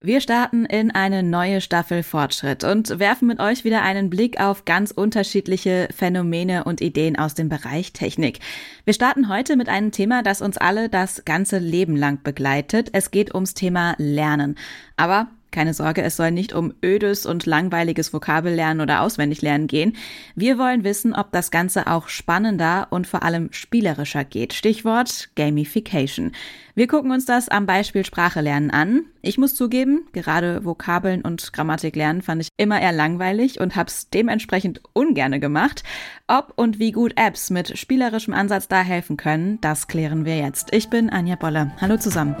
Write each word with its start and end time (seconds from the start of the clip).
Wir 0.00 0.20
starten 0.20 0.64
in 0.64 0.92
eine 0.92 1.24
neue 1.24 1.60
Staffel 1.60 2.04
Fortschritt 2.04 2.62
und 2.62 3.00
werfen 3.00 3.26
mit 3.26 3.40
euch 3.40 3.64
wieder 3.64 3.82
einen 3.82 4.10
Blick 4.10 4.38
auf 4.38 4.64
ganz 4.64 4.92
unterschiedliche 4.92 5.88
Phänomene 5.92 6.62
und 6.62 6.80
Ideen 6.80 7.18
aus 7.18 7.34
dem 7.34 7.48
Bereich 7.48 7.92
Technik. 7.92 8.38
Wir 8.84 8.94
starten 8.94 9.28
heute 9.28 9.56
mit 9.56 9.68
einem 9.68 9.90
Thema, 9.90 10.22
das 10.22 10.40
uns 10.40 10.56
alle 10.56 10.88
das 10.88 11.24
ganze 11.24 11.58
Leben 11.58 11.96
lang 11.96 12.22
begleitet. 12.22 12.90
Es 12.92 13.10
geht 13.10 13.34
ums 13.34 13.54
Thema 13.54 13.96
Lernen. 13.98 14.56
Aber 14.96 15.32
keine 15.50 15.74
Sorge, 15.74 16.02
es 16.02 16.16
soll 16.16 16.30
nicht 16.30 16.52
um 16.52 16.74
ödes 16.84 17.26
und 17.26 17.46
langweiliges 17.46 18.12
Vokabellernen 18.12 18.80
oder 18.80 19.02
Auswendiglernen 19.02 19.66
gehen. 19.66 19.96
Wir 20.34 20.58
wollen 20.58 20.84
wissen, 20.84 21.14
ob 21.14 21.32
das 21.32 21.50
Ganze 21.50 21.86
auch 21.86 22.08
spannender 22.08 22.88
und 22.90 23.06
vor 23.06 23.22
allem 23.22 23.48
spielerischer 23.52 24.24
geht. 24.24 24.52
Stichwort 24.52 25.30
Gamification. 25.36 26.32
Wir 26.74 26.86
gucken 26.86 27.10
uns 27.10 27.24
das 27.24 27.48
am 27.48 27.66
Beispiel 27.66 28.04
Sprache 28.04 28.40
lernen 28.40 28.70
an. 28.70 29.06
Ich 29.20 29.38
muss 29.38 29.54
zugeben, 29.54 30.06
gerade 30.12 30.64
Vokabeln 30.64 31.22
und 31.22 31.52
Grammatik 31.52 31.96
lernen 31.96 32.22
fand 32.22 32.42
ich 32.42 32.48
immer 32.56 32.80
eher 32.80 32.92
langweilig 32.92 33.58
und 33.58 33.74
hab's 33.74 34.10
dementsprechend 34.10 34.80
ungerne 34.92 35.40
gemacht. 35.40 35.82
Ob 36.28 36.52
und 36.56 36.78
wie 36.78 36.92
gut 36.92 37.14
Apps 37.16 37.50
mit 37.50 37.76
spielerischem 37.78 38.34
Ansatz 38.34 38.68
da 38.68 38.82
helfen 38.82 39.16
können, 39.16 39.60
das 39.60 39.88
klären 39.88 40.24
wir 40.24 40.36
jetzt. 40.36 40.72
Ich 40.72 40.88
bin 40.88 41.10
Anja 41.10 41.36
Bolle. 41.36 41.72
Hallo 41.80 41.96
zusammen. 41.96 42.36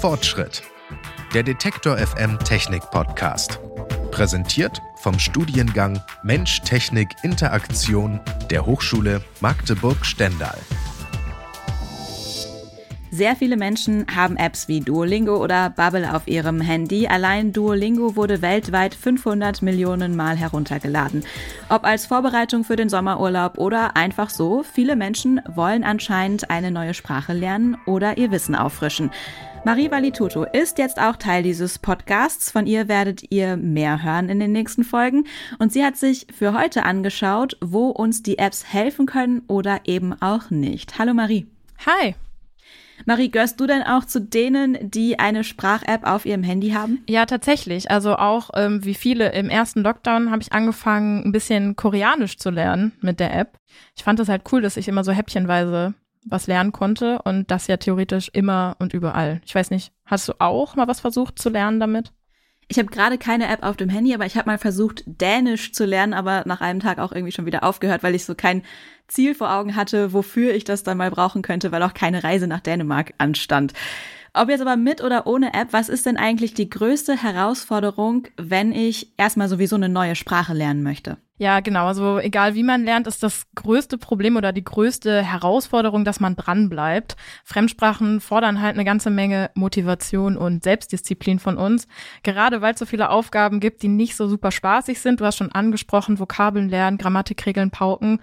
Fortschritt 0.00 0.62
der 1.34 1.42
Detektor 1.44 1.96
FM 1.96 2.38
Technik 2.40 2.82
Podcast. 2.90 3.60
Präsentiert 4.10 4.80
vom 4.96 5.18
Studiengang 5.18 6.00
Mensch 6.24 6.60
Technik 6.62 7.08
Interaktion 7.22 8.20
der 8.50 8.66
Hochschule 8.66 9.22
Magdeburg-Stendal. 9.40 10.58
Sehr 13.12 13.34
viele 13.34 13.56
Menschen 13.56 14.06
haben 14.14 14.36
Apps 14.36 14.68
wie 14.68 14.80
Duolingo 14.80 15.42
oder 15.42 15.70
Bubble 15.70 16.14
auf 16.14 16.28
ihrem 16.28 16.60
Handy. 16.60 17.08
Allein 17.08 17.52
Duolingo 17.52 18.14
wurde 18.14 18.40
weltweit 18.40 18.94
500 18.94 19.62
Millionen 19.62 20.14
Mal 20.14 20.36
heruntergeladen. 20.36 21.24
Ob 21.68 21.84
als 21.84 22.06
Vorbereitung 22.06 22.62
für 22.62 22.76
den 22.76 22.88
Sommerurlaub 22.88 23.58
oder 23.58 23.96
einfach 23.96 24.30
so, 24.30 24.62
viele 24.62 24.94
Menschen 24.94 25.40
wollen 25.52 25.82
anscheinend 25.82 26.50
eine 26.50 26.70
neue 26.70 26.94
Sprache 26.94 27.32
lernen 27.32 27.76
oder 27.84 28.16
ihr 28.16 28.30
Wissen 28.30 28.54
auffrischen. 28.54 29.10
Marie 29.64 29.90
Valituto 29.90 30.44
ist 30.44 30.78
jetzt 30.78 31.00
auch 31.00 31.16
Teil 31.16 31.42
dieses 31.42 31.80
Podcasts. 31.80 32.52
Von 32.52 32.66
ihr 32.66 32.86
werdet 32.86 33.30
ihr 33.30 33.56
mehr 33.56 34.04
hören 34.04 34.28
in 34.28 34.38
den 34.38 34.52
nächsten 34.52 34.84
Folgen. 34.84 35.24
Und 35.58 35.72
sie 35.72 35.84
hat 35.84 35.96
sich 35.96 36.28
für 36.32 36.54
heute 36.54 36.84
angeschaut, 36.84 37.56
wo 37.60 37.88
uns 37.88 38.22
die 38.22 38.38
Apps 38.38 38.72
helfen 38.72 39.06
können 39.06 39.42
oder 39.48 39.80
eben 39.84 40.14
auch 40.22 40.50
nicht. 40.50 40.98
Hallo 40.98 41.12
Marie. 41.12 41.46
Hi. 41.84 42.14
Marie, 43.06 43.30
gehörst 43.30 43.60
du 43.60 43.66
denn 43.66 43.82
auch 43.82 44.04
zu 44.04 44.20
denen, 44.20 44.78
die 44.90 45.18
eine 45.18 45.44
Sprach-App 45.44 46.06
auf 46.06 46.26
ihrem 46.26 46.42
Handy 46.42 46.70
haben? 46.70 47.02
Ja, 47.08 47.26
tatsächlich. 47.26 47.90
Also 47.90 48.16
auch 48.16 48.50
ähm, 48.54 48.84
wie 48.84 48.94
viele 48.94 49.32
im 49.32 49.48
ersten 49.48 49.82
Lockdown 49.82 50.30
habe 50.30 50.42
ich 50.42 50.52
angefangen, 50.52 51.24
ein 51.24 51.32
bisschen 51.32 51.76
Koreanisch 51.76 52.36
zu 52.38 52.50
lernen 52.50 52.92
mit 53.00 53.20
der 53.20 53.34
App. 53.36 53.56
Ich 53.96 54.04
fand 54.04 54.20
es 54.20 54.28
halt 54.28 54.42
cool, 54.52 54.62
dass 54.62 54.76
ich 54.76 54.88
immer 54.88 55.04
so 55.04 55.12
häppchenweise 55.12 55.94
was 56.24 56.46
lernen 56.46 56.72
konnte 56.72 57.22
und 57.22 57.50
das 57.50 57.66
ja 57.66 57.76
theoretisch 57.76 58.30
immer 58.32 58.76
und 58.78 58.92
überall. 58.92 59.40
Ich 59.44 59.54
weiß 59.54 59.70
nicht, 59.70 59.92
hast 60.04 60.28
du 60.28 60.34
auch 60.38 60.76
mal 60.76 60.88
was 60.88 61.00
versucht 61.00 61.38
zu 61.38 61.48
lernen 61.48 61.80
damit? 61.80 62.12
Ich 62.70 62.78
habe 62.78 62.88
gerade 62.88 63.18
keine 63.18 63.48
App 63.48 63.64
auf 63.64 63.76
dem 63.76 63.88
Handy, 63.88 64.14
aber 64.14 64.26
ich 64.26 64.36
habe 64.36 64.48
mal 64.48 64.56
versucht, 64.56 65.02
Dänisch 65.04 65.72
zu 65.72 65.84
lernen, 65.84 66.14
aber 66.14 66.44
nach 66.46 66.60
einem 66.60 66.78
Tag 66.78 67.00
auch 67.00 67.10
irgendwie 67.10 67.32
schon 67.32 67.44
wieder 67.44 67.64
aufgehört, 67.64 68.04
weil 68.04 68.14
ich 68.14 68.24
so 68.24 68.36
kein 68.36 68.62
Ziel 69.08 69.34
vor 69.34 69.52
Augen 69.52 69.74
hatte, 69.74 70.12
wofür 70.12 70.54
ich 70.54 70.62
das 70.62 70.84
dann 70.84 70.96
mal 70.96 71.10
brauchen 71.10 71.42
könnte, 71.42 71.72
weil 71.72 71.82
auch 71.82 71.94
keine 71.94 72.22
Reise 72.22 72.46
nach 72.46 72.60
Dänemark 72.60 73.12
anstand. 73.18 73.72
Ob 74.34 74.50
jetzt 74.50 74.60
aber 74.60 74.76
mit 74.76 75.02
oder 75.02 75.26
ohne 75.26 75.52
App, 75.52 75.72
was 75.72 75.88
ist 75.88 76.06
denn 76.06 76.16
eigentlich 76.16 76.54
die 76.54 76.70
größte 76.70 77.20
Herausforderung, 77.20 78.28
wenn 78.36 78.70
ich 78.70 79.14
erstmal 79.16 79.48
sowieso 79.48 79.74
eine 79.74 79.88
neue 79.88 80.14
Sprache 80.14 80.54
lernen 80.54 80.84
möchte? 80.84 81.16
Ja, 81.40 81.60
genau. 81.60 81.86
Also 81.86 82.18
egal 82.18 82.54
wie 82.54 82.62
man 82.62 82.84
lernt, 82.84 83.06
ist 83.06 83.22
das 83.22 83.46
größte 83.54 83.96
Problem 83.96 84.36
oder 84.36 84.52
die 84.52 84.62
größte 84.62 85.22
Herausforderung, 85.22 86.04
dass 86.04 86.20
man 86.20 86.36
dran 86.36 86.68
bleibt. 86.68 87.16
Fremdsprachen 87.46 88.20
fordern 88.20 88.60
halt 88.60 88.74
eine 88.74 88.84
ganze 88.84 89.08
Menge 89.08 89.50
Motivation 89.54 90.36
und 90.36 90.62
Selbstdisziplin 90.62 91.38
von 91.38 91.56
uns. 91.56 91.88
Gerade 92.22 92.60
weil 92.60 92.74
es 92.74 92.78
so 92.78 92.84
viele 92.84 93.08
Aufgaben 93.08 93.58
gibt, 93.58 93.82
die 93.82 93.88
nicht 93.88 94.16
so 94.16 94.28
super 94.28 94.50
spaßig 94.50 95.00
sind. 95.00 95.22
Du 95.22 95.24
hast 95.24 95.38
schon 95.38 95.50
angesprochen, 95.50 96.18
Vokabeln 96.18 96.68
lernen, 96.68 96.98
Grammatikregeln 96.98 97.70
pauken. 97.70 98.20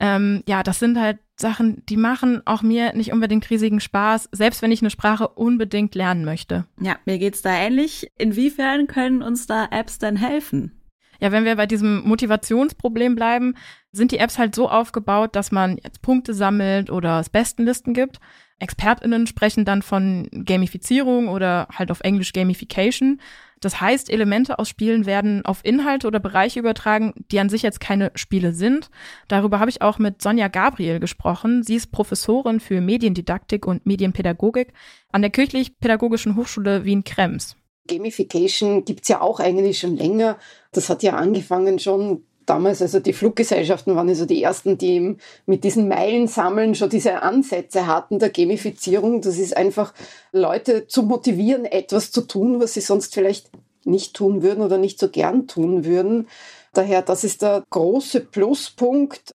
Ähm, 0.00 0.42
ja, 0.48 0.62
das 0.62 0.78
sind 0.78 0.98
halt 0.98 1.18
Sachen, 1.36 1.84
die 1.90 1.98
machen 1.98 2.40
auch 2.46 2.62
mir 2.62 2.94
nicht 2.94 3.12
unbedingt 3.12 3.50
riesigen 3.50 3.80
Spaß, 3.80 4.30
selbst 4.32 4.62
wenn 4.62 4.72
ich 4.72 4.80
eine 4.80 4.88
Sprache 4.88 5.28
unbedingt 5.28 5.94
lernen 5.94 6.24
möchte. 6.24 6.64
Ja, 6.80 6.96
mir 7.04 7.18
geht's 7.18 7.42
da 7.42 7.54
ähnlich. 7.54 8.10
Inwiefern 8.16 8.86
können 8.86 9.22
uns 9.22 9.46
da 9.46 9.68
Apps 9.70 9.98
denn 9.98 10.16
helfen? 10.16 10.80
Ja, 11.24 11.32
wenn 11.32 11.46
wir 11.46 11.56
bei 11.56 11.64
diesem 11.64 12.06
Motivationsproblem 12.06 13.14
bleiben, 13.14 13.54
sind 13.92 14.12
die 14.12 14.18
Apps 14.18 14.36
halt 14.36 14.54
so 14.54 14.68
aufgebaut, 14.68 15.34
dass 15.34 15.52
man 15.52 15.78
jetzt 15.82 16.02
Punkte 16.02 16.34
sammelt 16.34 16.90
oder 16.90 17.18
es 17.18 17.30
Bestenlisten 17.30 17.94
gibt. 17.94 18.20
ExpertInnen 18.58 19.26
sprechen 19.26 19.64
dann 19.64 19.80
von 19.80 20.28
Gamifizierung 20.30 21.28
oder 21.28 21.66
halt 21.72 21.90
auf 21.90 22.00
Englisch 22.00 22.34
Gamification. 22.34 23.22
Das 23.62 23.80
heißt, 23.80 24.10
Elemente 24.10 24.58
aus 24.58 24.68
Spielen 24.68 25.06
werden 25.06 25.46
auf 25.46 25.64
Inhalte 25.64 26.08
oder 26.08 26.20
Bereiche 26.20 26.60
übertragen, 26.60 27.14
die 27.32 27.40
an 27.40 27.48
sich 27.48 27.62
jetzt 27.62 27.80
keine 27.80 28.12
Spiele 28.16 28.52
sind. 28.52 28.90
Darüber 29.26 29.60
habe 29.60 29.70
ich 29.70 29.80
auch 29.80 29.98
mit 29.98 30.20
Sonja 30.20 30.48
Gabriel 30.48 31.00
gesprochen. 31.00 31.62
Sie 31.62 31.76
ist 31.76 31.90
Professorin 31.90 32.60
für 32.60 32.82
Mediendidaktik 32.82 33.66
und 33.66 33.86
Medienpädagogik 33.86 34.74
an 35.10 35.22
der 35.22 35.30
Kirchlich-Pädagogischen 35.30 36.36
Hochschule 36.36 36.84
Wien-Krems. 36.84 37.56
Gamification 37.88 38.84
gibt's 38.84 39.08
ja 39.08 39.20
auch 39.20 39.40
eigentlich 39.40 39.78
schon 39.78 39.96
länger. 39.96 40.38
Das 40.72 40.88
hat 40.88 41.02
ja 41.02 41.14
angefangen 41.14 41.78
schon 41.78 42.24
damals, 42.46 42.82
also 42.82 43.00
die 43.00 43.12
Fluggesellschaften 43.12 43.96
waren 43.96 44.08
also 44.08 44.26
die 44.26 44.42
ersten, 44.42 44.78
die 44.78 45.16
mit 45.46 45.64
diesen 45.64 45.88
Meilen 45.88 46.28
sammeln 46.28 46.74
schon 46.74 46.90
diese 46.90 47.22
Ansätze 47.22 47.86
hatten 47.86 48.18
der 48.18 48.30
Gamifizierung. 48.30 49.20
Das 49.20 49.38
ist 49.38 49.56
einfach 49.56 49.94
Leute 50.32 50.86
zu 50.86 51.02
motivieren, 51.02 51.64
etwas 51.64 52.10
zu 52.10 52.22
tun, 52.22 52.60
was 52.60 52.74
sie 52.74 52.80
sonst 52.80 53.14
vielleicht 53.14 53.50
nicht 53.84 54.14
tun 54.14 54.42
würden 54.42 54.62
oder 54.62 54.78
nicht 54.78 54.98
so 54.98 55.08
gern 55.08 55.46
tun 55.46 55.84
würden. 55.84 56.28
Daher, 56.72 57.02
das 57.02 57.24
ist 57.24 57.42
der 57.42 57.64
große 57.70 58.20
Pluspunkt, 58.20 59.34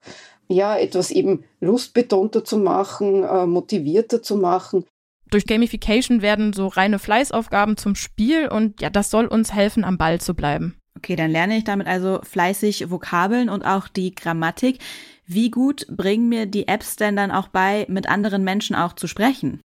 ja, 0.48 0.76
etwas 0.76 1.10
eben 1.10 1.44
lustbetonter 1.60 2.44
zu 2.44 2.56
machen, 2.56 3.24
äh, 3.24 3.46
motivierter 3.46 4.22
zu 4.22 4.36
machen. 4.36 4.84
Durch 5.30 5.46
Gamification 5.46 6.22
werden 6.22 6.52
so 6.52 6.68
reine 6.68 6.98
Fleißaufgaben 6.98 7.76
zum 7.76 7.94
Spiel 7.94 8.48
und 8.48 8.80
ja, 8.80 8.90
das 8.90 9.10
soll 9.10 9.26
uns 9.26 9.52
helfen, 9.52 9.84
am 9.84 9.98
Ball 9.98 10.20
zu 10.20 10.34
bleiben. 10.34 10.76
Okay, 10.96 11.16
dann 11.16 11.30
lerne 11.30 11.56
ich 11.58 11.64
damit 11.64 11.86
also 11.86 12.20
fleißig 12.22 12.90
Vokabeln 12.90 13.48
und 13.48 13.64
auch 13.64 13.88
die 13.88 14.14
Grammatik. 14.14 14.78
Wie 15.26 15.50
gut 15.50 15.86
bringen 15.90 16.28
mir 16.28 16.46
die 16.46 16.68
Apps 16.68 16.96
denn 16.96 17.16
dann 17.16 17.30
auch 17.30 17.48
bei, 17.48 17.86
mit 17.88 18.08
anderen 18.08 18.44
Menschen 18.44 18.76
auch 18.76 18.94
zu 18.94 19.06
sprechen? 19.06 19.60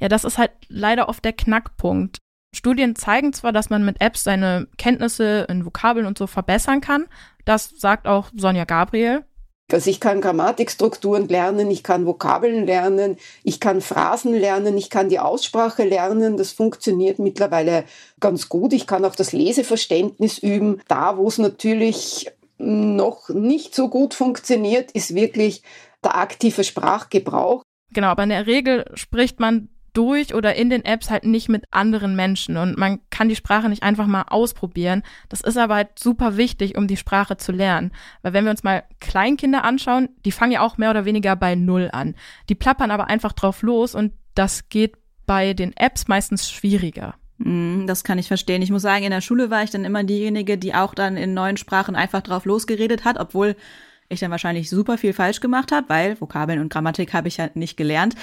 Ja, 0.00 0.08
das 0.08 0.24
ist 0.24 0.38
halt 0.38 0.50
leider 0.68 1.08
oft 1.08 1.24
der 1.24 1.34
Knackpunkt. 1.34 2.18
Studien 2.54 2.96
zeigen 2.96 3.32
zwar, 3.32 3.52
dass 3.52 3.70
man 3.70 3.84
mit 3.84 4.00
Apps 4.00 4.24
seine 4.24 4.66
Kenntnisse 4.76 5.46
in 5.48 5.64
Vokabeln 5.64 6.06
und 6.06 6.18
so 6.18 6.26
verbessern 6.26 6.80
kann. 6.80 7.06
Das 7.44 7.70
sagt 7.70 8.06
auch 8.06 8.30
Sonja 8.34 8.64
Gabriel. 8.64 9.24
Also 9.70 9.90
ich 9.90 10.00
kann 10.00 10.20
Grammatikstrukturen 10.20 11.28
lernen, 11.28 11.70
ich 11.70 11.82
kann 11.82 12.04
Vokabeln 12.04 12.66
lernen, 12.66 13.16
ich 13.42 13.58
kann 13.58 13.80
Phrasen 13.80 14.34
lernen, 14.34 14.76
ich 14.76 14.90
kann 14.90 15.08
die 15.08 15.18
Aussprache 15.18 15.84
lernen. 15.84 16.36
Das 16.36 16.52
funktioniert 16.52 17.18
mittlerweile 17.18 17.84
ganz 18.20 18.48
gut. 18.48 18.72
Ich 18.72 18.86
kann 18.86 19.04
auch 19.04 19.14
das 19.14 19.32
Leseverständnis 19.32 20.38
üben. 20.38 20.82
Da, 20.88 21.16
wo 21.16 21.26
es 21.26 21.38
natürlich 21.38 22.30
noch 22.58 23.28
nicht 23.30 23.74
so 23.74 23.88
gut 23.88 24.14
funktioniert, 24.14 24.92
ist 24.92 25.14
wirklich 25.14 25.62
der 26.04 26.16
aktive 26.16 26.64
Sprachgebrauch. 26.64 27.62
Genau, 27.92 28.08
aber 28.08 28.22
in 28.22 28.30
der 28.30 28.46
Regel 28.46 28.90
spricht 28.94 29.40
man 29.40 29.68
durch 29.92 30.34
oder 30.34 30.54
in 30.54 30.70
den 30.70 30.84
Apps 30.84 31.10
halt 31.10 31.24
nicht 31.24 31.48
mit 31.48 31.64
anderen 31.70 32.16
Menschen 32.16 32.56
und 32.56 32.78
man 32.78 33.00
kann 33.10 33.28
die 33.28 33.36
Sprache 33.36 33.68
nicht 33.68 33.82
einfach 33.82 34.06
mal 34.06 34.24
ausprobieren. 34.28 35.02
Das 35.28 35.40
ist 35.40 35.58
aber 35.58 35.74
halt 35.76 35.98
super 35.98 36.36
wichtig, 36.36 36.76
um 36.76 36.86
die 36.86 36.96
Sprache 36.96 37.36
zu 37.36 37.52
lernen. 37.52 37.92
Weil 38.22 38.32
wenn 38.32 38.44
wir 38.44 38.50
uns 38.50 38.62
mal 38.62 38.84
Kleinkinder 39.00 39.64
anschauen, 39.64 40.08
die 40.24 40.32
fangen 40.32 40.52
ja 40.52 40.60
auch 40.60 40.78
mehr 40.78 40.90
oder 40.90 41.04
weniger 41.04 41.36
bei 41.36 41.54
Null 41.54 41.90
an. 41.92 42.14
Die 42.48 42.54
plappern 42.54 42.90
aber 42.90 43.08
einfach 43.08 43.32
drauf 43.32 43.62
los 43.62 43.94
und 43.94 44.12
das 44.34 44.68
geht 44.68 44.96
bei 45.26 45.54
den 45.54 45.76
Apps 45.76 46.08
meistens 46.08 46.50
schwieriger. 46.50 47.14
Mm, 47.38 47.86
das 47.86 48.04
kann 48.04 48.18
ich 48.18 48.28
verstehen. 48.28 48.62
Ich 48.62 48.70
muss 48.70 48.82
sagen, 48.82 49.04
in 49.04 49.10
der 49.10 49.20
Schule 49.20 49.50
war 49.50 49.62
ich 49.62 49.70
dann 49.70 49.84
immer 49.84 50.04
diejenige, 50.04 50.58
die 50.58 50.74
auch 50.74 50.94
dann 50.94 51.16
in 51.16 51.34
neuen 51.34 51.56
Sprachen 51.56 51.96
einfach 51.96 52.22
drauf 52.22 52.44
losgeredet 52.44 53.04
hat, 53.04 53.18
obwohl 53.18 53.56
ich 54.08 54.20
dann 54.20 54.30
wahrscheinlich 54.30 54.68
super 54.68 54.98
viel 54.98 55.12
falsch 55.12 55.40
gemacht 55.40 55.72
habe, 55.72 55.88
weil 55.88 56.20
Vokabeln 56.20 56.60
und 56.60 56.72
Grammatik 56.72 57.14
habe 57.14 57.28
ich 57.28 57.38
ja 57.38 57.48
nicht 57.54 57.76
gelernt. 57.76 58.14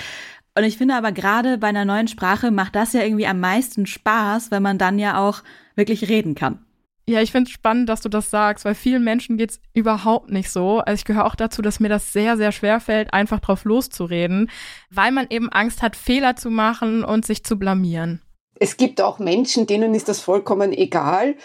Und 0.60 0.66
ich 0.66 0.78
finde 0.78 0.96
aber 0.96 1.14
gerade 1.14 1.58
bei 1.58 1.68
einer 1.68 1.86
neuen 1.86 2.10
Sprache 2.10 2.52
macht 2.52 2.76
das 2.76 2.92
ja 2.92 3.02
irgendwie 3.02 3.28
am 3.28 3.40
meisten 3.40 3.86
Spaß, 3.86 4.52
wenn 4.52 4.62
man 4.62 4.78
dann 4.78 5.00
ja 5.00 5.18
auch 5.18 5.42
wirklich 5.76 6.10
reden 6.10 6.36
kann. 6.36 6.66
Ja, 7.08 7.22
ich 7.22 7.32
finde 7.32 7.48
es 7.48 7.54
spannend, 7.54 7.88
dass 7.88 8.02
du 8.02 8.10
das 8.10 8.30
sagst, 8.30 8.66
weil 8.66 8.76
vielen 8.76 9.06
Menschen 9.06 9.38
geht 9.38 9.52
es 9.52 9.62
überhaupt 9.74 10.30
nicht 10.30 10.52
so. 10.52 10.80
Also 10.80 11.00
ich 11.00 11.06
gehöre 11.06 11.28
auch 11.28 11.36
dazu, 11.36 11.62
dass 11.62 11.80
mir 11.80 11.88
das 11.88 12.12
sehr, 12.12 12.36
sehr 12.36 12.52
schwer 12.52 12.82
fällt, 12.82 13.14
einfach 13.14 13.40
drauf 13.40 13.64
loszureden, 13.64 14.52
weil 14.92 15.14
man 15.14 15.28
eben 15.30 15.48
Angst 15.48 15.82
hat, 15.82 15.96
Fehler 15.96 16.36
zu 16.36 16.50
machen 16.50 17.06
und 17.06 17.26
sich 17.26 17.46
zu 17.46 17.58
blamieren. 17.58 18.22
Es 18.60 18.76
gibt 18.76 19.00
auch 19.00 19.18
Menschen, 19.18 19.66
denen 19.66 19.96
ist 19.96 20.10
das 20.10 20.20
vollkommen 20.20 20.74
egal. 20.74 21.36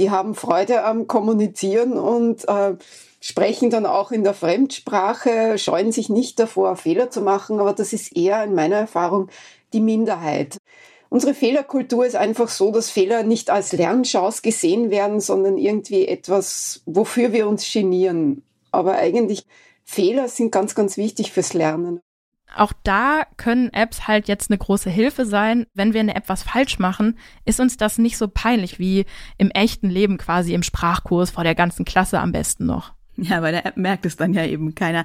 Die 0.00 0.10
haben 0.10 0.34
Freude 0.34 0.84
am 0.84 1.06
Kommunizieren 1.06 1.92
und 1.92 2.48
äh, 2.48 2.74
sprechen 3.24 3.70
dann 3.70 3.86
auch 3.86 4.12
in 4.12 4.22
der 4.22 4.34
Fremdsprache, 4.34 5.56
scheuen 5.56 5.92
sich 5.92 6.10
nicht 6.10 6.38
davor, 6.38 6.76
Fehler 6.76 7.10
zu 7.10 7.22
machen, 7.22 7.58
aber 7.58 7.72
das 7.72 7.94
ist 7.94 8.14
eher 8.14 8.44
in 8.44 8.54
meiner 8.54 8.76
Erfahrung 8.76 9.28
die 9.72 9.80
Minderheit. 9.80 10.58
Unsere 11.08 11.32
Fehlerkultur 11.32 12.04
ist 12.04 12.16
einfach 12.16 12.48
so, 12.48 12.70
dass 12.70 12.90
Fehler 12.90 13.22
nicht 13.22 13.48
als 13.48 13.72
Lernchance 13.72 14.42
gesehen 14.42 14.90
werden, 14.90 15.20
sondern 15.20 15.56
irgendwie 15.56 16.06
etwas, 16.06 16.82
wofür 16.84 17.32
wir 17.32 17.48
uns 17.48 17.72
genieren. 17.72 18.42
Aber 18.72 18.96
eigentlich 18.96 19.46
Fehler 19.84 20.28
sind 20.28 20.52
ganz, 20.52 20.74
ganz 20.74 20.98
wichtig 20.98 21.32
fürs 21.32 21.54
Lernen. 21.54 22.00
Auch 22.54 22.74
da 22.82 23.22
können 23.38 23.72
Apps 23.72 24.06
halt 24.06 24.28
jetzt 24.28 24.50
eine 24.50 24.58
große 24.58 24.90
Hilfe 24.90 25.24
sein. 25.24 25.66
Wenn 25.72 25.94
wir 25.94 26.00
eine 26.00 26.14
App 26.14 26.24
was 26.26 26.42
falsch 26.42 26.78
machen, 26.78 27.18
ist 27.46 27.58
uns 27.58 27.78
das 27.78 27.96
nicht 27.96 28.18
so 28.18 28.28
peinlich 28.28 28.78
wie 28.78 29.06
im 29.38 29.50
echten 29.50 29.88
Leben 29.88 30.18
quasi 30.18 30.52
im 30.52 30.62
Sprachkurs 30.62 31.30
vor 31.30 31.42
der 31.42 31.54
ganzen 31.54 31.86
Klasse 31.86 32.20
am 32.20 32.30
besten 32.30 32.66
noch. 32.66 32.92
Ja, 33.22 33.40
bei 33.40 33.52
der 33.52 33.64
App 33.64 33.76
merkt 33.76 34.06
es 34.06 34.16
dann 34.16 34.34
ja 34.34 34.44
eben 34.44 34.74
keiner. 34.74 35.04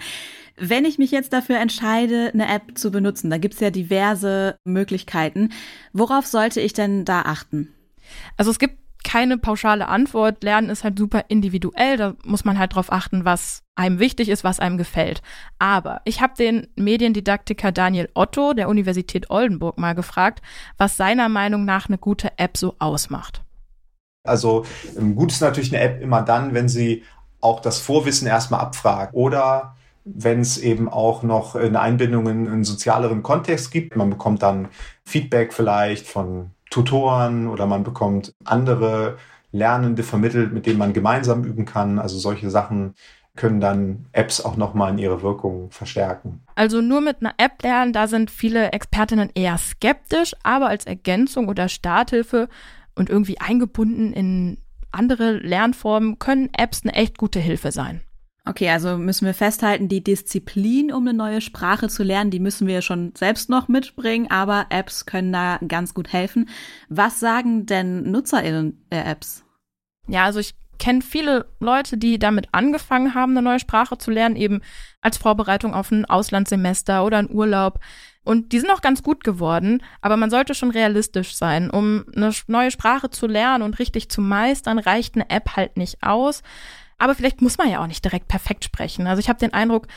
Wenn 0.58 0.84
ich 0.84 0.98
mich 0.98 1.12
jetzt 1.12 1.32
dafür 1.32 1.58
entscheide, 1.60 2.32
eine 2.34 2.54
App 2.54 2.78
zu 2.78 2.92
benutzen, 2.92 3.30
da 3.30 3.38
gibt's 3.38 3.60
ja 3.60 3.70
diverse 3.70 4.58
Möglichkeiten. 4.66 5.52
Worauf 5.94 6.26
sollte 6.26 6.60
ich 6.60 6.74
denn 6.74 7.06
da 7.06 7.22
achten? 7.22 7.74
Also 8.36 8.52
es 8.52 8.60
gibt 8.60 8.78
keine 9.04 9.38
pauschale 9.38 9.88
Antwort. 9.88 10.44
Lernen 10.44 10.70
ist 10.70 10.84
halt 10.84 11.00
super 11.00 11.26
individuell. 11.30 11.98
Da 11.98 12.16
muss 12.26 12.46
man 12.46 12.60
halt 12.60 12.76
drauf 12.76 12.92
achten, 12.92 13.26
was 13.26 13.64
einem 13.76 14.00
wichtig 14.00 14.28
ist, 14.30 14.44
was 14.44 14.60
einem 14.60 14.78
gefällt. 14.78 15.22
Aber 15.58 16.02
ich 16.04 16.22
habe 16.22 16.34
den 16.38 16.68
Mediendidaktiker 16.76 17.72
Daniel 17.72 18.10
Otto 18.14 18.54
der 18.54 18.68
Universität 18.68 19.30
Oldenburg 19.30 19.78
mal 19.78 19.96
gefragt, 19.96 20.42
was 20.78 20.98
seiner 20.98 21.30
Meinung 21.30 21.64
nach 21.64 21.88
eine 21.88 21.98
gute 21.98 22.38
App 22.38 22.58
so 22.58 22.76
ausmacht. 22.80 23.42
Also 24.28 24.66
ähm, 24.98 25.16
gut 25.16 25.32
ist 25.32 25.42
natürlich 25.42 25.74
eine 25.74 25.82
App 25.82 26.02
immer 26.02 26.22
dann, 26.22 26.54
wenn 26.54 26.68
sie 26.68 27.04
auch 27.42 27.60
das 27.60 27.80
Vorwissen 27.80 28.28
erstmal 28.28 28.60
abfragt 28.62 29.14
oder 29.14 29.76
wenn 30.06 30.42
es 30.42 30.58
eben 30.58 30.90
auch 30.90 31.24
noch 31.24 31.56
eine 31.56 31.80
Einbindung 31.80 32.28
in 32.28 32.48
einen 32.48 32.64
sozialeren 32.64 33.22
Kontext 33.22 33.72
gibt. 33.72 33.96
Man 33.96 34.10
bekommt 34.10 34.42
dann 34.42 34.70
Feedback 35.04 35.54
vielleicht 35.54 36.08
von 36.08 36.52
Tutoren 36.70 37.48
oder 37.48 37.66
man 37.66 37.84
bekommt 37.84 38.34
andere 38.44 39.18
Lernende 39.52 40.04
vermittelt, 40.04 40.54
mit 40.54 40.66
denen 40.66 40.78
man 40.78 40.94
gemeinsam 40.94 41.44
üben 41.44 41.66
kann. 41.66 42.00
Also 42.00 42.18
solche 42.18 42.50
Sachen 42.50 42.96
können 43.36 43.60
dann 43.60 44.06
Apps 44.12 44.42
auch 44.42 44.58
nochmal 44.58 44.92
in 44.92 44.98
ihre 44.98 45.22
Wirkung 45.22 45.72
verstärken. 45.72 46.42
Also 46.56 46.82
nur 46.82 47.02
mit 47.02 47.22
einer 47.22 47.34
App 47.38 47.64
lernen, 47.64 47.94
da 47.94 48.08
sind 48.08 48.32
viele 48.32 48.72
Expertinnen 48.72 49.30
eher 49.34 49.58
skeptisch, 49.58 50.36
aber 50.44 50.68
als 50.68 50.86
Ergänzung 50.86 51.48
oder 51.48 51.70
Starthilfe 51.70 52.50
und 52.96 53.10
irgendwie 53.10 53.40
eingebunden 53.40 54.12
in 54.14 54.58
andere 54.92 55.38
Lernformen 55.38 56.20
können 56.20 56.50
Apps 56.58 56.84
eine 56.84 56.94
echt 56.94 57.18
gute 57.18 57.40
Hilfe 57.40 57.72
sein. 57.72 58.02
Okay, 58.46 58.70
also 58.70 58.98
müssen 58.98 59.26
wir 59.26 59.36
festhalten, 59.36 59.90
die 59.90 60.04
Disziplin, 60.04 60.92
um 60.92 61.08
eine 61.08 61.16
neue 61.16 61.42
Sprache 61.42 61.88
zu 61.88 62.04
lernen, 62.04 62.32
die 62.32 62.40
müssen 62.40 62.68
wir 62.68 62.82
schon 62.82 63.14
selbst 63.16 63.50
noch 63.50 63.68
mitbringen, 63.68 64.32
aber 64.32 64.68
Apps 64.70 65.06
können 65.06 65.32
da 65.32 65.60
ganz 65.68 65.94
gut 65.94 66.12
helfen. 66.12 66.50
Was 66.88 67.20
sagen 67.20 67.68
denn 67.68 68.10
NutzerInnen 68.10 68.86
der 68.92 69.06
Apps? 69.06 69.44
Ja, 70.08 70.24
also 70.24 70.40
ich 70.40 70.56
kenne 70.80 71.02
viele 71.02 71.46
Leute, 71.60 71.98
die 71.98 72.18
damit 72.18 72.48
angefangen 72.52 73.14
haben, 73.14 73.34
eine 73.34 73.44
neue 73.44 73.60
Sprache 73.60 73.98
zu 74.00 74.10
lernen, 74.10 74.36
eben 74.36 74.62
als 75.02 75.18
Vorbereitung 75.18 75.76
auf 75.76 75.92
ein 75.92 76.06
Auslandssemester 76.06 77.06
oder 77.06 77.18
einen 77.18 77.32
Urlaub. 77.32 77.80
Und 78.30 78.52
die 78.52 78.60
sind 78.60 78.70
auch 78.70 78.82
ganz 78.82 79.02
gut 79.02 79.24
geworden, 79.24 79.82
aber 80.02 80.16
man 80.16 80.30
sollte 80.30 80.54
schon 80.54 80.70
realistisch 80.70 81.36
sein. 81.36 81.72
Um 81.72 82.06
eine 82.16 82.32
neue 82.46 82.70
Sprache 82.70 83.10
zu 83.10 83.26
lernen 83.26 83.64
und 83.64 83.80
richtig 83.80 84.10
zu 84.10 84.22
meistern, 84.22 84.78
reicht 84.78 85.16
eine 85.16 85.32
App 85.32 85.56
halt 85.56 85.78
nicht 85.78 86.04
aus. 86.04 86.44
Aber 87.00 87.16
vielleicht 87.16 87.42
muss 87.42 87.58
man 87.58 87.72
ja 87.72 87.82
auch 87.82 87.88
nicht 87.88 88.06
direkt 88.06 88.28
perfekt 88.28 88.64
sprechen. 88.64 89.08
Also 89.08 89.20
ich 89.20 89.30
habe 89.30 89.40
den 89.40 89.52
Eindruck, 89.52 89.88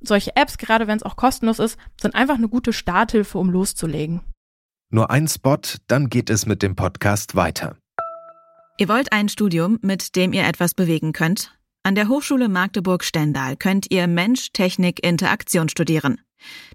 solche 0.00 0.34
Apps, 0.36 0.56
gerade 0.56 0.86
wenn 0.86 0.96
es 0.96 1.02
auch 1.02 1.16
kostenlos 1.16 1.58
ist, 1.58 1.78
sind 2.00 2.14
einfach 2.14 2.36
eine 2.36 2.48
gute 2.48 2.72
Starthilfe, 2.72 3.36
um 3.36 3.50
loszulegen. 3.50 4.22
Nur 4.88 5.10
ein 5.10 5.28
Spot, 5.28 5.60
dann 5.86 6.08
geht 6.08 6.30
es 6.30 6.46
mit 6.46 6.62
dem 6.62 6.74
Podcast 6.74 7.36
weiter. 7.36 7.76
Ihr 8.78 8.88
wollt 8.88 9.12
ein 9.12 9.28
Studium, 9.28 9.78
mit 9.82 10.16
dem 10.16 10.32
ihr 10.32 10.46
etwas 10.46 10.72
bewegen 10.72 11.12
könnt? 11.12 11.58
An 11.82 11.94
der 11.94 12.08
Hochschule 12.08 12.48
Magdeburg-Stendal 12.48 13.56
könnt 13.58 13.90
ihr 13.90 14.06
Mensch, 14.06 14.52
Technik, 14.54 15.04
Interaktion 15.04 15.68
studieren. 15.68 16.22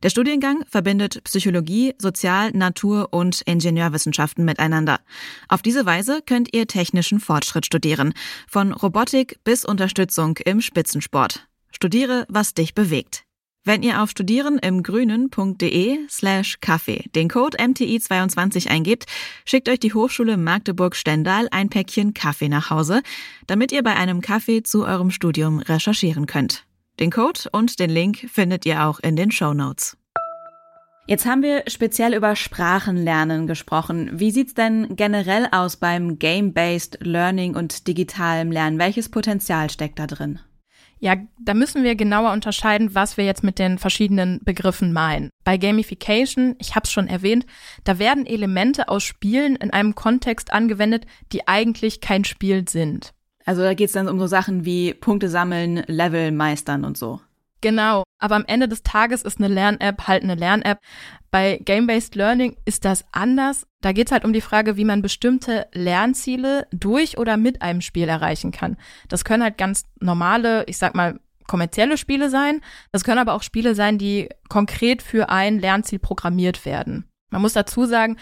Der 0.03 0.09
Studiengang 0.09 0.63
verbindet 0.67 1.23
Psychologie, 1.23 1.93
Sozial-, 1.97 2.51
Natur- 2.51 3.09
und 3.11 3.41
Ingenieurwissenschaften 3.41 4.45
miteinander. 4.45 4.99
Auf 5.47 5.61
diese 5.61 5.85
Weise 5.85 6.21
könnt 6.25 6.53
ihr 6.53 6.67
technischen 6.67 7.19
Fortschritt 7.19 7.65
studieren, 7.65 8.13
von 8.47 8.73
Robotik 8.73 9.39
bis 9.43 9.65
Unterstützung 9.65 10.37
im 10.37 10.61
Spitzensport. 10.61 11.47
Studiere, 11.71 12.25
was 12.29 12.53
dich 12.53 12.73
bewegt. 12.73 13.23
Wenn 13.67 13.83
ihr 13.83 14.01
auf 14.01 14.11
studierenimgrünen.de 14.11 16.07
slash 16.09 16.59
Kaffee 16.61 17.03
den 17.15 17.27
Code 17.27 17.57
MTI22 17.57 18.69
eingebt, 18.69 19.07
schickt 19.43 19.67
euch 19.67 19.79
die 19.79 19.93
Hochschule 19.93 20.37
Magdeburg-Stendal 20.37 21.49
ein 21.51 21.67
Päckchen 21.67 22.13
Kaffee 22.13 22.47
nach 22.47 22.69
Hause, 22.69 23.01
damit 23.45 23.73
ihr 23.73 23.83
bei 23.83 23.97
einem 23.97 24.21
Kaffee 24.21 24.63
zu 24.63 24.85
eurem 24.85 25.11
Studium 25.11 25.59
recherchieren 25.59 26.27
könnt. 26.27 26.66
Den 26.99 27.11
Code 27.11 27.41
und 27.51 27.79
den 27.79 27.91
Link 27.91 28.27
findet 28.27 28.65
ihr 28.65 28.83
auch 28.85 28.99
in 28.99 29.15
den 29.15 29.29
Show 29.29 29.53
Notes. 29.53 29.97
Jetzt 31.05 31.27
haben 31.27 31.43
wir 31.43 31.63
speziell 31.67 32.15
über 32.15 32.35
Sprachenlernen 32.35 33.45
gesprochen. 33.45 34.09
Wie 34.13 34.31
sieht's 34.31 34.55
denn 34.55 34.95
generell 34.95 35.47
aus 35.51 35.77
beim 35.77 36.17
Game-Based 36.17 36.97
Learning 37.01 37.55
und 37.55 37.87
digitalem 37.87 38.51
Lernen? 38.51 38.79
Welches 38.79 39.09
Potenzial 39.09 39.69
steckt 39.69 39.99
da 39.99 40.07
drin? 40.07 40.39
Ja, 40.99 41.15
da 41.39 41.53
müssen 41.53 41.83
wir 41.83 41.95
genauer 41.95 42.33
unterscheiden, 42.33 42.95
was 42.95 43.15
wir 43.15 43.25
jetzt 43.25 43.43
mit 43.43 43.59
den 43.59 43.77
verschiedenen 43.77 44.39
Begriffen 44.43 44.91
meinen. 44.91 45.29
Bei 45.43 45.57
Gamification, 45.57 46.55
ich 46.57 46.75
habe 46.75 46.85
es 46.85 46.91
schon 46.91 47.07
erwähnt, 47.07 47.45
da 47.83 47.99
werden 47.99 48.25
Elemente 48.25 48.89
aus 48.89 49.03
Spielen 49.03 49.55
in 49.55 49.71
einem 49.71 49.93
Kontext 49.93 50.51
angewendet, 50.51 51.05
die 51.31 51.47
eigentlich 51.47 52.01
kein 52.01 52.25
Spiel 52.25 52.67
sind. 52.67 53.13
Also 53.47 53.61
da 53.61 53.73
geht 53.73 53.87
es 53.87 53.93
dann 53.93 54.09
um 54.09 54.19
so 54.19 54.27
Sachen 54.27 54.65
wie 54.65 54.93
Punkte 54.93 55.29
sammeln, 55.29 55.77
Level 55.87 56.33
meistern 56.33 56.83
und 56.83 56.97
so. 56.97 57.21
Genau, 57.61 58.03
aber 58.19 58.35
am 58.35 58.43
Ende 58.45 58.67
des 58.67 58.83
Tages 58.83 59.21
ist 59.21 59.39
eine 59.39 59.47
Lern-App 59.47 60.05
halt 60.05 60.21
eine 60.21 60.35
Lern-App. 60.35 60.79
Bei 61.31 61.57
Game-Based 61.63 62.15
Learning 62.15 62.57
ist 62.65 62.83
das 62.83 63.05
anders. 63.13 63.65
Da 63.79 63.93
geht 63.93 64.07
es 64.07 64.11
halt 64.11 64.25
um 64.25 64.33
die 64.33 64.41
Frage, 64.41 64.75
wie 64.75 64.83
man 64.83 65.01
bestimmte 65.01 65.67
Lernziele 65.71 66.67
durch 66.71 67.17
oder 67.17 67.37
mit 67.37 67.61
einem 67.61 67.79
Spiel 67.79 68.09
erreichen 68.09 68.51
kann. 68.51 68.75
Das 69.07 69.23
können 69.23 69.43
halt 69.43 69.57
ganz 69.57 69.85
normale, 70.01 70.65
ich 70.65 70.77
sag 70.77 70.93
mal, 70.93 71.17
kommerzielle 71.47 71.97
Spiele 71.97 72.29
sein. 72.29 72.59
Das 72.91 73.05
können 73.05 73.19
aber 73.19 73.33
auch 73.33 73.43
Spiele 73.43 73.75
sein, 73.75 73.97
die 73.97 74.27
konkret 74.49 75.01
für 75.01 75.29
ein 75.29 75.59
Lernziel 75.59 75.99
programmiert 75.99 76.65
werden. 76.65 77.05
Man 77.29 77.41
muss 77.41 77.53
dazu 77.53 77.85
sagen, 77.85 78.17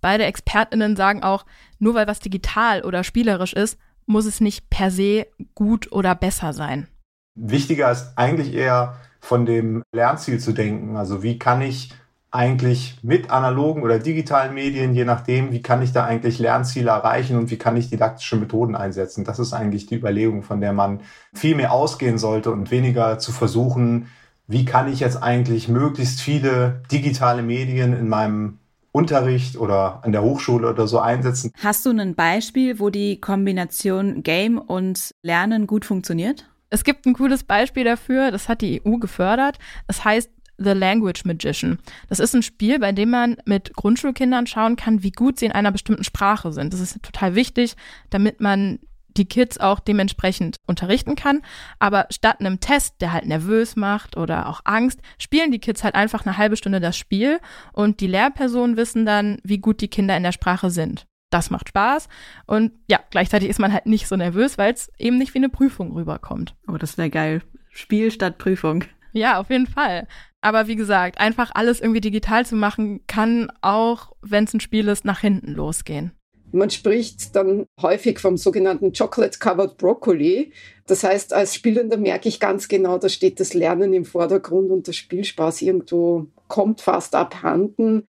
beide 0.00 0.24
ExpertInnen 0.24 0.96
sagen 0.96 1.22
auch, 1.22 1.44
nur 1.78 1.92
weil 1.92 2.06
was 2.06 2.20
digital 2.20 2.82
oder 2.84 3.04
spielerisch 3.04 3.52
ist, 3.52 3.78
muss 4.06 4.26
es 4.26 4.40
nicht 4.40 4.70
per 4.70 4.90
se 4.90 5.26
gut 5.54 5.90
oder 5.92 6.14
besser 6.14 6.52
sein. 6.52 6.88
Wichtiger 7.34 7.90
ist 7.90 8.12
eigentlich 8.16 8.52
eher 8.54 8.96
von 9.20 9.46
dem 9.46 9.82
Lernziel 9.92 10.38
zu 10.38 10.52
denken. 10.52 10.96
Also 10.96 11.22
wie 11.22 11.38
kann 11.38 11.62
ich 11.62 11.92
eigentlich 12.32 12.98
mit 13.02 13.30
analogen 13.30 13.82
oder 13.82 13.98
digitalen 13.98 14.54
Medien, 14.54 14.94
je 14.94 15.04
nachdem, 15.04 15.52
wie 15.52 15.60
kann 15.60 15.82
ich 15.82 15.92
da 15.92 16.06
eigentlich 16.06 16.38
Lernziele 16.38 16.90
erreichen 16.90 17.36
und 17.36 17.50
wie 17.50 17.58
kann 17.58 17.76
ich 17.76 17.90
didaktische 17.90 18.36
Methoden 18.36 18.74
einsetzen. 18.74 19.24
Das 19.24 19.38
ist 19.38 19.52
eigentlich 19.52 19.86
die 19.86 19.96
Überlegung, 19.96 20.42
von 20.42 20.62
der 20.62 20.72
man 20.72 21.00
viel 21.34 21.54
mehr 21.54 21.72
ausgehen 21.72 22.16
sollte 22.16 22.50
und 22.50 22.70
weniger 22.70 23.18
zu 23.18 23.32
versuchen, 23.32 24.08
wie 24.46 24.64
kann 24.64 24.90
ich 24.90 25.00
jetzt 25.00 25.22
eigentlich 25.22 25.68
möglichst 25.68 26.22
viele 26.22 26.82
digitale 26.90 27.42
Medien 27.42 27.92
in 27.92 28.08
meinem 28.08 28.58
Unterricht 28.92 29.56
oder 29.56 30.04
an 30.04 30.12
der 30.12 30.22
Hochschule 30.22 30.68
oder 30.68 30.86
so 30.86 31.00
einsetzen. 31.00 31.52
Hast 31.62 31.84
du 31.86 31.90
ein 31.90 32.14
Beispiel, 32.14 32.78
wo 32.78 32.90
die 32.90 33.20
Kombination 33.20 34.22
Game 34.22 34.58
und 34.58 35.14
Lernen 35.22 35.66
gut 35.66 35.84
funktioniert? 35.84 36.48
Es 36.68 36.84
gibt 36.84 37.06
ein 37.06 37.14
cooles 37.14 37.44
Beispiel 37.44 37.84
dafür, 37.84 38.30
das 38.30 38.48
hat 38.48 38.60
die 38.60 38.82
EU 38.84 38.96
gefördert. 38.96 39.58
Es 39.88 40.04
heißt 40.04 40.30
The 40.58 40.70
Language 40.70 41.24
Magician. 41.24 41.78
Das 42.08 42.18
ist 42.18 42.34
ein 42.34 42.42
Spiel, 42.42 42.78
bei 42.78 42.92
dem 42.92 43.10
man 43.10 43.36
mit 43.46 43.74
Grundschulkindern 43.74 44.46
schauen 44.46 44.76
kann, 44.76 45.02
wie 45.02 45.10
gut 45.10 45.38
sie 45.38 45.46
in 45.46 45.52
einer 45.52 45.72
bestimmten 45.72 46.04
Sprache 46.04 46.52
sind. 46.52 46.72
Das 46.72 46.80
ist 46.80 47.02
total 47.02 47.34
wichtig, 47.34 47.74
damit 48.10 48.40
man 48.40 48.78
die 49.16 49.26
Kids 49.26 49.58
auch 49.58 49.80
dementsprechend 49.80 50.56
unterrichten 50.66 51.14
kann. 51.14 51.42
Aber 51.78 52.06
statt 52.10 52.40
einem 52.40 52.60
Test, 52.60 53.00
der 53.00 53.12
halt 53.12 53.26
nervös 53.26 53.76
macht 53.76 54.16
oder 54.16 54.48
auch 54.48 54.60
Angst, 54.64 55.00
spielen 55.18 55.50
die 55.52 55.58
Kids 55.58 55.84
halt 55.84 55.94
einfach 55.94 56.26
eine 56.26 56.36
halbe 56.36 56.56
Stunde 56.56 56.80
das 56.80 56.96
Spiel 56.96 57.40
und 57.72 58.00
die 58.00 58.06
Lehrpersonen 58.06 58.76
wissen 58.76 59.06
dann, 59.06 59.38
wie 59.44 59.58
gut 59.58 59.80
die 59.80 59.88
Kinder 59.88 60.16
in 60.16 60.22
der 60.22 60.32
Sprache 60.32 60.70
sind. 60.70 61.06
Das 61.30 61.50
macht 61.50 61.68
Spaß 61.68 62.08
und 62.46 62.72
ja, 62.88 63.00
gleichzeitig 63.10 63.48
ist 63.48 63.58
man 63.58 63.72
halt 63.72 63.86
nicht 63.86 64.06
so 64.06 64.16
nervös, 64.16 64.58
weil 64.58 64.74
es 64.74 64.92
eben 64.98 65.16
nicht 65.16 65.32
wie 65.32 65.38
eine 65.38 65.48
Prüfung 65.48 65.92
rüberkommt. 65.92 66.54
Oh, 66.68 66.76
das 66.76 66.98
wäre 66.98 67.08
geil. 67.08 67.42
Spiel 67.70 68.10
statt 68.10 68.36
Prüfung. 68.36 68.84
Ja, 69.12 69.40
auf 69.40 69.50
jeden 69.50 69.66
Fall. 69.66 70.06
Aber 70.42 70.66
wie 70.66 70.76
gesagt, 70.76 71.18
einfach 71.18 71.50
alles 71.54 71.80
irgendwie 71.80 72.00
digital 72.00 72.44
zu 72.44 72.56
machen, 72.56 73.06
kann 73.06 73.50
auch, 73.62 74.12
wenn 74.22 74.44
es 74.44 74.54
ein 74.54 74.60
Spiel 74.60 74.88
ist, 74.88 75.04
nach 75.04 75.20
hinten 75.20 75.52
losgehen. 75.52 76.12
Man 76.52 76.68
spricht 76.68 77.34
dann 77.34 77.66
häufig 77.80 78.18
vom 78.18 78.36
sogenannten 78.36 78.92
Chocolate 78.92 79.38
Covered 79.38 79.78
Broccoli. 79.78 80.52
Das 80.86 81.02
heißt, 81.02 81.32
als 81.32 81.54
Spielender 81.54 81.96
merke 81.96 82.28
ich 82.28 82.40
ganz 82.40 82.68
genau, 82.68 82.98
da 82.98 83.08
steht 83.08 83.40
das 83.40 83.54
Lernen 83.54 83.94
im 83.94 84.04
Vordergrund 84.04 84.70
und 84.70 84.86
der 84.86 84.92
Spielspaß 84.92 85.62
irgendwo 85.62 86.26
kommt 86.48 86.82
fast 86.82 87.14
abhanden. 87.14 88.04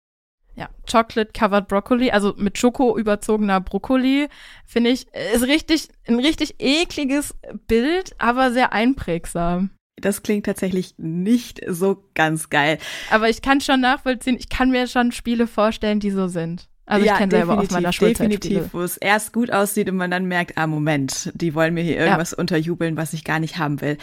Ja, 0.56 0.68
Chocolate 0.90 1.30
Covered 1.32 1.68
Broccoli, 1.68 2.10
also 2.10 2.34
mit 2.36 2.58
Schoko 2.58 2.98
überzogener 2.98 3.60
Brokkoli, 3.60 4.28
finde 4.66 4.90
ich, 4.90 5.06
ist 5.34 5.44
richtig, 5.44 5.88
ein 6.06 6.18
richtig 6.18 6.56
ekliges 6.58 7.34
Bild, 7.68 8.14
aber 8.18 8.52
sehr 8.52 8.72
einprägsam. 8.72 9.70
Das 9.96 10.22
klingt 10.22 10.46
tatsächlich 10.46 10.94
nicht 10.98 11.60
so 11.68 12.04
ganz 12.14 12.50
geil. 12.50 12.78
Aber 13.10 13.28
ich 13.28 13.40
kann 13.40 13.60
schon 13.60 13.80
nachvollziehen, 13.80 14.36
ich 14.38 14.48
kann 14.48 14.70
mir 14.70 14.88
schon 14.88 15.12
Spiele 15.12 15.46
vorstellen, 15.46 16.00
die 16.00 16.10
so 16.10 16.26
sind. 16.26 16.68
Also 16.84 17.06
ja, 17.06 17.12
ich 17.12 17.18
kenne 17.18 17.30
selber 17.30 17.58
aus 17.58 17.70
meiner 17.70 17.92
Schulzeit 17.92 18.30
Definitiv, 18.30 18.74
wo 18.74 18.80
es 18.80 18.96
erst 18.96 19.32
gut 19.32 19.52
aussieht 19.52 19.88
und 19.88 19.96
man 19.96 20.10
dann 20.10 20.26
merkt, 20.26 20.58
ah 20.58 20.66
Moment, 20.66 21.30
die 21.34 21.54
wollen 21.54 21.74
mir 21.74 21.82
hier 21.82 21.96
irgendwas 21.96 22.32
ja. 22.32 22.38
unterjubeln, 22.38 22.96
was 22.96 23.12
ich 23.12 23.24
gar 23.24 23.38
nicht 23.38 23.58
haben 23.58 23.80
will. 23.80 23.98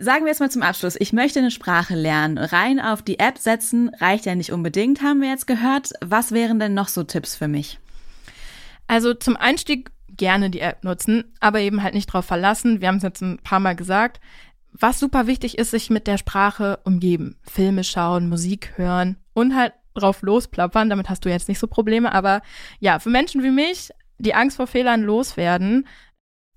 Sagen 0.00 0.24
wir 0.24 0.28
jetzt 0.28 0.40
mal 0.40 0.50
zum 0.50 0.62
Abschluss, 0.62 0.96
ich 0.98 1.12
möchte 1.12 1.40
eine 1.40 1.50
Sprache 1.50 1.94
lernen. 1.94 2.38
Rein 2.38 2.80
auf 2.80 3.02
die 3.02 3.18
App 3.18 3.38
setzen 3.38 3.90
reicht 4.00 4.26
ja 4.26 4.34
nicht 4.34 4.52
unbedingt, 4.52 5.02
haben 5.02 5.20
wir 5.20 5.28
jetzt 5.28 5.46
gehört. 5.46 5.92
Was 6.00 6.32
wären 6.32 6.60
denn 6.60 6.74
noch 6.74 6.88
so 6.88 7.02
Tipps 7.02 7.34
für 7.34 7.48
mich? 7.48 7.78
Also 8.86 9.14
zum 9.14 9.36
Einstieg 9.36 9.90
gerne 10.08 10.50
die 10.50 10.60
App 10.60 10.84
nutzen, 10.84 11.24
aber 11.40 11.60
eben 11.60 11.82
halt 11.82 11.94
nicht 11.94 12.06
drauf 12.06 12.24
verlassen. 12.24 12.80
Wir 12.80 12.88
haben 12.88 12.96
es 12.96 13.02
jetzt 13.02 13.22
ein 13.22 13.38
paar 13.38 13.60
Mal 13.60 13.74
gesagt. 13.74 14.20
Was 14.72 15.00
super 15.00 15.26
wichtig 15.26 15.58
ist, 15.58 15.70
sich 15.72 15.90
mit 15.90 16.06
der 16.06 16.18
Sprache 16.18 16.78
umgeben. 16.84 17.36
Filme 17.42 17.84
schauen, 17.84 18.28
Musik 18.28 18.74
hören 18.76 19.16
und 19.32 19.56
halt 19.56 19.72
drauf 19.98 20.22
losplappern. 20.22 20.90
Damit 20.90 21.08
hast 21.08 21.24
du 21.24 21.28
jetzt 21.28 21.48
nicht 21.48 21.58
so 21.58 21.66
Probleme. 21.66 22.12
Aber 22.12 22.42
ja, 22.80 22.98
für 22.98 23.10
Menschen 23.10 23.42
wie 23.42 23.50
mich, 23.50 23.90
die 24.18 24.34
Angst 24.34 24.56
vor 24.56 24.66
Fehlern 24.66 25.02
loswerden, 25.02 25.86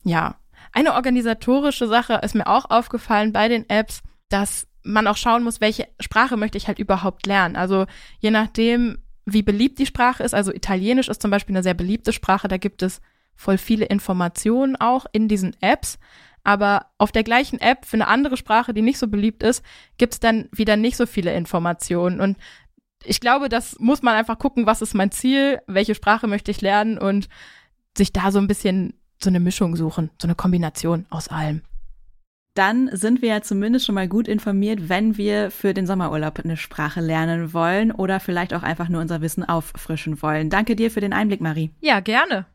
ja. 0.03 0.35
Eine 0.73 0.93
organisatorische 0.93 1.87
Sache 1.87 2.21
ist 2.23 2.35
mir 2.35 2.47
auch 2.47 2.69
aufgefallen 2.69 3.33
bei 3.33 3.49
den 3.49 3.69
Apps, 3.69 4.01
dass 4.29 4.67
man 4.83 5.07
auch 5.07 5.17
schauen 5.17 5.43
muss, 5.43 5.61
welche 5.61 5.87
Sprache 5.99 6.37
möchte 6.37 6.57
ich 6.57 6.67
halt 6.67 6.79
überhaupt 6.79 7.27
lernen. 7.27 7.55
Also 7.55 7.85
je 8.19 8.31
nachdem, 8.31 8.99
wie 9.25 9.43
beliebt 9.43 9.79
die 9.79 9.85
Sprache 9.85 10.23
ist, 10.23 10.33
also 10.33 10.53
Italienisch 10.53 11.09
ist 11.09 11.21
zum 11.21 11.31
Beispiel 11.31 11.55
eine 11.55 11.63
sehr 11.63 11.73
beliebte 11.73 12.13
Sprache, 12.13 12.47
da 12.47 12.57
gibt 12.57 12.81
es 12.81 13.01
voll 13.35 13.57
viele 13.57 13.85
Informationen 13.85 14.75
auch 14.75 15.05
in 15.11 15.27
diesen 15.27 15.55
Apps. 15.61 15.99
Aber 16.43 16.87
auf 16.97 17.11
der 17.11 17.23
gleichen 17.23 17.59
App 17.59 17.85
für 17.85 17.97
eine 17.97 18.07
andere 18.07 18.35
Sprache, 18.35 18.73
die 18.73 18.81
nicht 18.81 18.97
so 18.97 19.07
beliebt 19.07 19.43
ist, 19.43 19.63
gibt 19.97 20.13
es 20.13 20.19
dann 20.19 20.49
wieder 20.51 20.75
nicht 20.75 20.97
so 20.97 21.05
viele 21.05 21.33
Informationen. 21.33 22.19
Und 22.19 22.37
ich 23.03 23.19
glaube, 23.19 23.49
das 23.49 23.79
muss 23.79 24.01
man 24.01 24.15
einfach 24.15 24.39
gucken, 24.39 24.65
was 24.65 24.81
ist 24.81 24.93
mein 24.93 25.11
Ziel, 25.11 25.59
welche 25.67 25.95
Sprache 25.95 26.27
möchte 26.27 26.51
ich 26.51 26.61
lernen 26.61 26.97
und 26.97 27.29
sich 27.97 28.13
da 28.13 28.31
so 28.31 28.39
ein 28.39 28.47
bisschen 28.47 28.93
so 29.21 29.29
eine 29.29 29.39
Mischung 29.39 29.75
suchen, 29.75 30.09
so 30.19 30.27
eine 30.27 30.35
Kombination 30.35 31.05
aus 31.09 31.27
allem. 31.27 31.61
Dann 32.53 32.89
sind 32.91 33.21
wir 33.21 33.29
ja 33.29 33.41
zumindest 33.41 33.85
schon 33.85 33.95
mal 33.95 34.09
gut 34.09 34.27
informiert, 34.27 34.89
wenn 34.89 35.17
wir 35.17 35.51
für 35.51 35.73
den 35.73 35.87
Sommerurlaub 35.87 36.39
eine 36.39 36.57
Sprache 36.57 36.99
lernen 36.99 37.53
wollen 37.53 37.91
oder 37.91 38.19
vielleicht 38.19 38.53
auch 38.53 38.63
einfach 38.63 38.89
nur 38.89 38.99
unser 38.99 39.21
Wissen 39.21 39.47
auffrischen 39.47 40.21
wollen. 40.21 40.49
Danke 40.49 40.75
dir 40.75 40.91
für 40.91 40.99
den 40.99 41.13
Einblick, 41.13 41.39
Marie. 41.39 41.71
Ja, 41.79 42.01
gerne. 42.01 42.45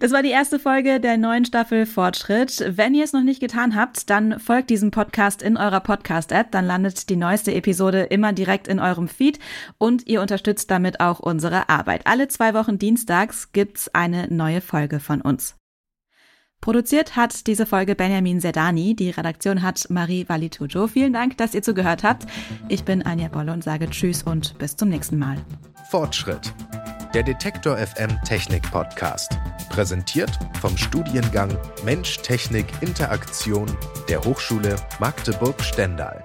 Das 0.00 0.12
war 0.12 0.22
die 0.22 0.30
erste 0.30 0.58
Folge 0.58 1.00
der 1.00 1.16
neuen 1.16 1.44
Staffel 1.44 1.86
Fortschritt. 1.86 2.64
Wenn 2.76 2.94
ihr 2.94 3.04
es 3.04 3.12
noch 3.12 3.22
nicht 3.22 3.40
getan 3.40 3.76
habt, 3.76 4.10
dann 4.10 4.38
folgt 4.40 4.70
diesem 4.70 4.90
Podcast 4.90 5.42
in 5.42 5.56
eurer 5.56 5.80
Podcast-App. 5.80 6.50
Dann 6.50 6.66
landet 6.66 7.08
die 7.08 7.16
neueste 7.16 7.54
Episode 7.54 8.02
immer 8.02 8.32
direkt 8.32 8.68
in 8.68 8.80
eurem 8.80 9.08
Feed 9.08 9.38
und 9.78 10.06
ihr 10.06 10.20
unterstützt 10.20 10.70
damit 10.70 11.00
auch 11.00 11.20
unsere 11.20 11.68
Arbeit. 11.68 12.06
Alle 12.06 12.28
zwei 12.28 12.54
Wochen 12.54 12.78
dienstags 12.78 13.52
gibt's 13.52 13.88
eine 13.94 14.26
neue 14.28 14.60
Folge 14.60 15.00
von 15.00 15.20
uns. 15.20 15.54
Produziert 16.60 17.14
hat 17.14 17.46
diese 17.46 17.64
Folge 17.64 17.94
Benjamin 17.94 18.40
Sedani. 18.40 18.96
Die 18.96 19.10
Redaktion 19.10 19.62
hat 19.62 19.88
Marie 19.88 20.28
Valitujo. 20.28 20.88
Vielen 20.88 21.12
Dank, 21.12 21.36
dass 21.36 21.54
ihr 21.54 21.62
zugehört 21.62 22.02
habt. 22.02 22.26
Ich 22.68 22.84
bin 22.84 23.02
Anja 23.02 23.28
Bolle 23.28 23.52
und 23.52 23.62
sage 23.62 23.88
Tschüss 23.88 24.22
und 24.24 24.58
bis 24.58 24.76
zum 24.76 24.88
nächsten 24.88 25.18
Mal. 25.18 25.36
Fortschritt. 25.90 26.52
Der 27.14 27.22
Detektor 27.22 27.76
FM 27.76 28.10
Technik 28.24 28.68
Podcast. 28.70 29.38
Präsentiert 29.68 30.30
vom 30.60 30.76
Studiengang 30.76 31.56
Mensch, 31.84 32.18
Technik, 32.18 32.66
Interaktion 32.80 33.66
der 34.08 34.22
Hochschule 34.24 34.76
Magdeburg-Stendal. 34.98 36.24